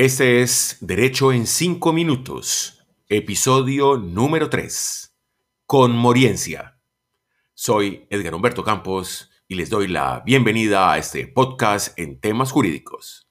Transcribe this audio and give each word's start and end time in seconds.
Este 0.00 0.40
es 0.40 0.78
Derecho 0.80 1.30
en 1.30 1.46
5 1.46 1.92
Minutos, 1.92 2.86
episodio 3.06 3.98
número 3.98 4.48
3, 4.48 5.14
Conmoriencia. 5.66 6.80
Soy 7.52 8.06
Edgar 8.08 8.34
Humberto 8.34 8.64
Campos 8.64 9.28
y 9.46 9.56
les 9.56 9.68
doy 9.68 9.88
la 9.88 10.22
bienvenida 10.24 10.90
a 10.90 10.96
este 10.96 11.26
podcast 11.26 11.98
en 11.98 12.18
temas 12.18 12.50
jurídicos. 12.50 13.28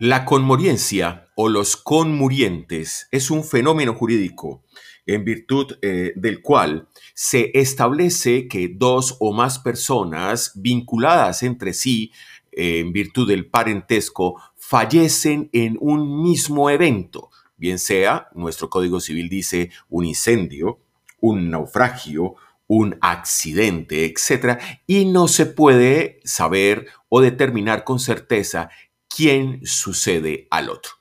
La 0.00 0.24
conmoriencia 0.24 1.28
o 1.36 1.48
los 1.48 1.76
conmurientes 1.76 3.06
es 3.12 3.30
un 3.30 3.44
fenómeno 3.44 3.94
jurídico 3.94 4.64
en 5.06 5.24
virtud 5.24 5.78
eh, 5.82 6.12
del 6.16 6.42
cual 6.42 6.88
se 7.14 7.52
establece 7.54 8.48
que 8.48 8.68
dos 8.74 9.16
o 9.20 9.32
más 9.32 9.60
personas 9.60 10.50
vinculadas 10.56 11.44
entre 11.44 11.74
sí 11.74 12.10
eh, 12.50 12.80
en 12.80 12.92
virtud 12.92 13.28
del 13.28 13.46
parentesco 13.46 14.42
fallecen 14.56 15.48
en 15.52 15.76
un 15.80 16.22
mismo 16.22 16.70
evento, 16.70 17.30
bien 17.56 17.78
sea, 17.78 18.28
nuestro 18.34 18.68
Código 18.68 18.98
Civil 18.98 19.28
dice, 19.28 19.70
un 19.88 20.06
incendio, 20.06 20.80
un 21.20 21.50
naufragio, 21.50 22.34
un 22.66 22.96
accidente, 23.00 24.06
etc. 24.06 24.58
Y 24.88 25.04
no 25.04 25.28
se 25.28 25.46
puede 25.46 26.20
saber 26.24 26.86
o 27.08 27.20
determinar 27.20 27.84
con 27.84 28.00
certeza 28.00 28.70
quién 29.14 29.60
sucede 29.64 30.48
al 30.50 30.70
otro. 30.70 30.92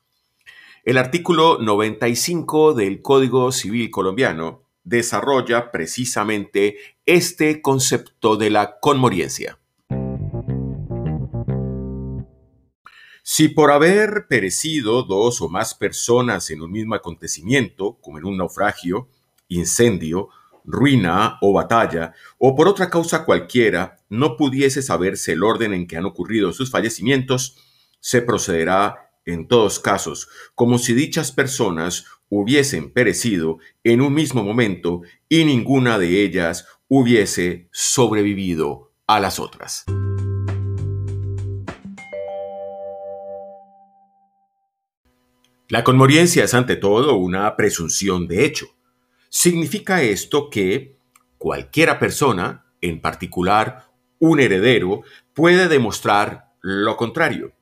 El 0.83 0.97
artículo 0.97 1.57
95 1.59 2.73
del 2.73 3.01
Código 3.01 3.51
Civil 3.51 3.89
colombiano 3.89 4.63
desarrolla 4.83 5.71
precisamente 5.71 6.77
este 7.05 7.61
concepto 7.61 8.35
de 8.35 8.49
la 8.49 8.79
conmoriencia. 8.79 9.57
Si 13.23 13.47
por 13.47 13.71
haber 13.71 14.27
perecido 14.27 15.03
dos 15.03 15.41
o 15.41 15.47
más 15.47 15.73
personas 15.73 16.51
en 16.51 16.61
un 16.61 16.71
mismo 16.71 16.93
acontecimiento, 16.93 17.97
como 18.01 18.17
en 18.17 18.25
un 18.25 18.37
naufragio, 18.37 19.07
incendio, 19.47 20.27
ruina 20.65 21.37
o 21.41 21.53
batalla, 21.53 22.13
o 22.37 22.55
por 22.55 22.67
otra 22.67 22.89
causa 22.89 23.25
cualquiera, 23.25 23.97
no 24.09 24.35
pudiese 24.35 24.81
saberse 24.81 25.31
el 25.31 25.43
orden 25.43 25.73
en 25.73 25.87
que 25.87 25.95
han 25.95 26.05
ocurrido 26.05 26.51
sus 26.51 26.69
fallecimientos, 26.69 27.57
se 28.03 28.21
procederá 28.21 29.11
en 29.25 29.47
todos 29.47 29.79
casos, 29.79 30.27
como 30.55 30.77
si 30.77 30.93
dichas 30.93 31.31
personas 31.31 32.05
hubiesen 32.27 32.91
perecido 32.91 33.59
en 33.85 34.01
un 34.01 34.13
mismo 34.13 34.43
momento 34.43 35.03
y 35.29 35.45
ninguna 35.45 35.97
de 35.97 36.21
ellas 36.21 36.67
hubiese 36.89 37.69
sobrevivido 37.71 38.91
a 39.07 39.21
las 39.21 39.39
otras. 39.39 39.85
La 45.69 45.85
conmoriencia 45.85 46.43
es 46.43 46.53
ante 46.53 46.75
todo 46.75 47.15
una 47.15 47.55
presunción 47.55 48.27
de 48.27 48.43
hecho. 48.43 48.67
Significa 49.29 50.03
esto 50.03 50.49
que 50.49 50.97
cualquiera 51.37 51.99
persona, 51.99 52.65
en 52.81 52.99
particular 52.99 53.85
un 54.19 54.41
heredero, 54.41 55.03
puede 55.33 55.69
demostrar 55.69 56.51
lo 56.61 56.97
contrario. 56.97 57.53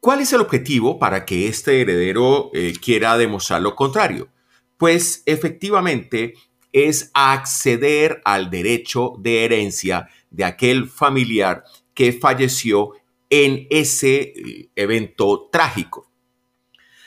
¿Cuál 0.00 0.20
es 0.20 0.32
el 0.32 0.40
objetivo 0.40 0.98
para 0.98 1.26
que 1.26 1.46
este 1.46 1.82
heredero 1.82 2.50
eh, 2.54 2.72
quiera 2.80 3.18
demostrar 3.18 3.60
lo 3.60 3.76
contrario? 3.76 4.30
Pues 4.78 5.22
efectivamente 5.26 6.32
es 6.72 7.10
acceder 7.12 8.22
al 8.24 8.48
derecho 8.48 9.12
de 9.18 9.44
herencia 9.44 10.08
de 10.30 10.44
aquel 10.44 10.88
familiar 10.88 11.64
que 11.92 12.14
falleció 12.14 12.92
en 13.28 13.66
ese 13.68 14.20
eh, 14.20 14.70
evento 14.74 15.50
trágico. 15.52 16.10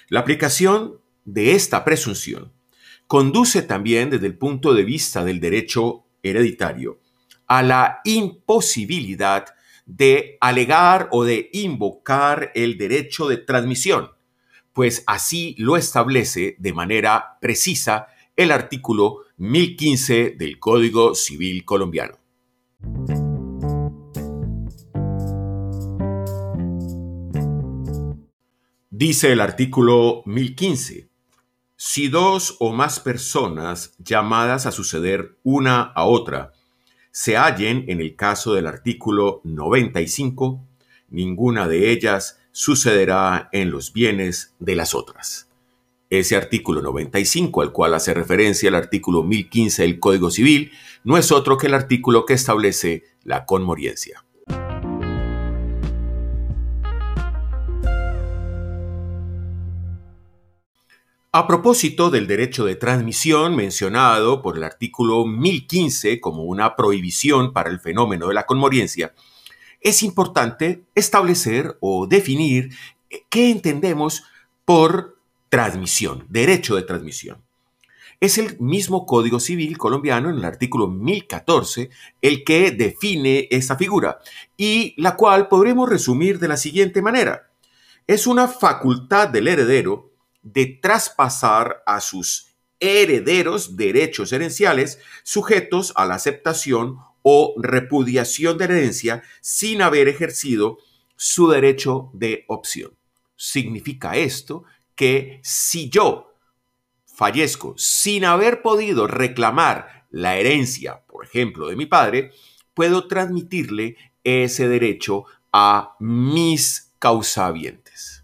La 0.10 0.20
aplicación 0.20 1.00
de 1.26 1.54
esta 1.54 1.84
presunción 1.84 2.54
conduce 3.08 3.64
también 3.64 4.12
desde 4.12 4.28
el 4.28 4.38
punto 4.38 4.72
de 4.76 4.84
vista 4.84 5.26
del 5.26 5.40
derecho 5.40 6.06
hereditario 6.22 7.00
a 7.48 7.64
la 7.64 8.02
imposibilidad 8.04 9.48
de 9.86 10.38
alegar 10.42 11.10
o 11.12 11.24
de 11.24 11.50
invocar 11.54 12.52
el 12.56 12.78
derecho 12.78 13.28
de 13.28 13.38
transmisión, 13.38 14.12
pues 14.74 15.04
así 15.08 15.56
lo 15.58 15.78
establece 15.78 16.56
de 16.60 16.74
manera 16.74 17.38
precisa 17.42 18.08
el 18.36 18.52
artículo 18.52 19.20
1015 19.38 20.32
del 20.32 20.60
Código 20.60 21.14
Civil 21.16 21.64
colombiano. 21.66 22.18
Dice 28.90 29.32
el 29.32 29.42
artículo 29.42 30.24
1015, 30.26 31.10
si 31.76 32.08
dos 32.08 32.56
o 32.60 32.72
más 32.72 33.00
personas 33.00 33.96
llamadas 33.98 34.66
a 34.66 34.72
suceder 34.72 35.38
una 35.44 35.82
a 35.82 36.06
otra 36.06 36.54
se 37.14 37.38
hallen 37.38 37.86
en 37.90 38.02
el 38.02 38.16
caso 38.16 38.56
del 38.56 38.66
artículo 38.66 39.40
95, 39.44 40.60
ninguna 41.12 41.68
de 41.68 41.92
ellas 41.92 42.40
sucederá 42.52 43.50
en 43.52 43.70
los 43.70 43.94
bienes 43.94 44.56
de 44.58 44.76
las 44.76 44.96
otras. 44.96 45.48
Ese 46.10 46.36
artículo 46.36 46.82
95, 46.82 47.62
al 47.62 47.72
cual 47.72 47.94
hace 47.94 48.16
referencia 48.16 48.68
el 48.68 48.76
artículo 48.76 49.22
1015 49.22 49.84
del 49.84 50.00
Código 50.00 50.32
Civil, 50.32 50.72
no 51.04 51.16
es 51.20 51.32
otro 51.32 51.56
que 51.56 51.68
el 51.68 51.76
artículo 51.76 52.26
que 52.26 52.34
establece 52.34 53.04
la 53.24 53.46
conmoriencia. 53.46 54.26
A 61.36 61.48
propósito 61.48 62.12
del 62.12 62.28
derecho 62.28 62.64
de 62.64 62.76
transmisión 62.76 63.56
mencionado 63.56 64.44
por 64.44 64.56
el 64.56 64.64
artículo 64.64 65.26
1015 65.26 66.22
como 66.22 66.44
una 66.44 66.76
prohibición 66.76 67.54
para 67.54 67.72
el 67.72 67.80
fenómeno 67.80 68.28
de 68.28 68.36
la 68.36 68.46
conmoriencia, 68.46 69.16
es 69.82 70.04
importante 70.04 70.84
establecer 70.94 71.76
o 71.80 72.06
definir 72.06 72.70
qué 73.32 73.50
entendemos 73.50 74.26
por 74.64 75.18
transmisión, 75.50 76.28
derecho 76.30 76.76
de 76.76 76.84
transmisión. 76.84 77.42
Es 78.20 78.38
el 78.38 78.60
mismo 78.60 79.08
Código 79.08 79.40
Civil 79.40 79.80
colombiano 79.80 80.30
en 80.30 80.36
el 80.36 80.46
artículo 80.46 80.88
1014 80.88 81.90
el 82.22 82.44
que 82.44 82.70
define 82.70 83.48
esa 83.50 83.76
figura 83.76 84.20
y 84.56 84.94
la 85.02 85.16
cual 85.16 85.48
podremos 85.48 85.90
resumir 85.90 86.38
de 86.38 86.50
la 86.50 86.58
siguiente 86.58 87.02
manera. 87.02 87.50
Es 88.06 88.28
una 88.28 88.48
facultad 88.48 89.30
del 89.30 89.48
heredero 89.48 90.13
de 90.44 90.66
traspasar 90.82 91.82
a 91.86 92.00
sus 92.02 92.54
herederos 92.80 93.78
derechos 93.78 94.32
herenciales 94.34 95.00
sujetos 95.24 95.94
a 95.96 96.06
la 96.06 96.16
aceptación 96.16 96.98
o 97.22 97.56
repudiación 97.58 98.58
de 98.58 98.66
herencia 98.66 99.24
sin 99.42 99.82
haber 99.82 100.10
ejercido 100.10 100.78
su 101.16 101.50
derecho 101.50 102.12
de 102.14 102.44
opción. 102.48 102.92
Significa 103.36 104.18
esto 104.18 104.66
que 104.96 105.40
si 105.44 105.90
yo 105.90 106.34
fallezco 107.06 107.76
sin 107.78 108.26
haber 108.26 108.62
podido 108.62 109.08
reclamar 109.08 110.06
la 110.10 110.36
herencia, 110.36 111.06
por 111.08 111.26
ejemplo, 111.26 111.68
de 111.68 111.76
mi 111.76 111.86
padre, 111.86 112.32
puedo 112.74 113.08
transmitirle 113.08 113.96
ese 114.24 114.68
derecho 114.68 115.26
a 115.52 115.96
mis 116.00 116.94
causavientes. 117.00 118.23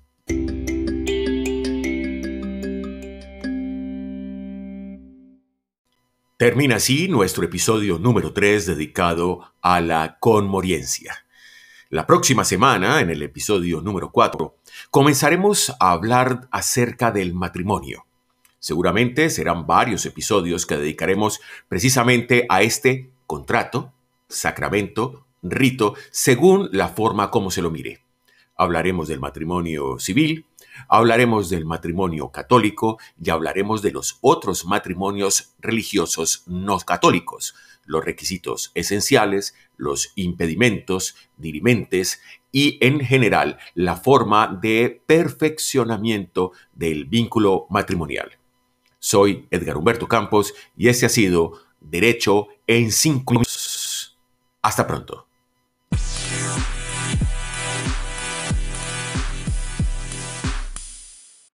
Termina 6.39 6.77
así 6.77 7.09
nuestro 7.09 7.43
episodio 7.43 7.99
número 7.99 8.31
3 8.31 8.65
dedicado 8.65 9.51
a 9.61 9.81
la 9.81 10.19
conmoriencia. 10.21 11.25
La 11.89 12.07
próxima 12.07 12.45
semana, 12.45 13.01
en 13.01 13.09
el 13.09 13.21
episodio 13.23 13.81
número 13.81 14.09
4, 14.09 14.55
comenzaremos 14.89 15.75
a 15.81 15.91
hablar 15.91 16.47
acerca 16.49 17.11
del 17.11 17.33
matrimonio. 17.33 18.05
Seguramente 18.57 19.29
serán 19.29 19.67
varios 19.67 20.05
episodios 20.05 20.65
que 20.65 20.77
dedicaremos 20.77 21.41
precisamente 21.67 22.45
a 22.47 22.61
este 22.61 23.09
contrato, 23.27 23.91
sacramento, 24.29 25.25
rito, 25.43 25.95
según 26.09 26.69
la 26.71 26.87
forma 26.87 27.31
como 27.31 27.51
se 27.51 27.61
lo 27.61 27.69
mire. 27.69 27.99
Hablaremos 28.59 29.07
del 29.07 29.19
matrimonio 29.19 29.97
civil, 29.99 30.45
Hablaremos 30.87 31.49
del 31.49 31.65
matrimonio 31.65 32.29
católico 32.29 32.99
y 33.21 33.29
hablaremos 33.29 33.81
de 33.81 33.91
los 33.91 34.17
otros 34.21 34.65
matrimonios 34.65 35.53
religiosos 35.59 36.43
no 36.47 36.79
católicos, 36.79 37.55
los 37.85 38.05
requisitos 38.05 38.71
esenciales, 38.75 39.55
los 39.77 40.11
impedimentos, 40.15 41.15
dirimentes 41.37 42.21
y 42.51 42.77
en 42.85 42.99
general 42.99 43.57
la 43.73 43.97
forma 43.97 44.59
de 44.61 45.01
perfeccionamiento 45.05 46.51
del 46.73 47.05
vínculo 47.05 47.67
matrimonial. 47.69 48.37
Soy 48.99 49.47
Edgar 49.49 49.77
Humberto 49.77 50.07
Campos 50.07 50.53
y 50.75 50.89
este 50.89 51.05
ha 51.05 51.09
sido 51.09 51.53
Derecho 51.79 52.49
en 52.67 52.91
5 52.91 53.33
minutos. 53.33 54.19
Hasta 54.61 54.85
pronto. 54.85 55.28